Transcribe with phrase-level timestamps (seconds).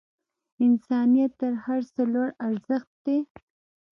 [0.65, 3.19] انسانیت تر هر څه لوړ ارزښت دی.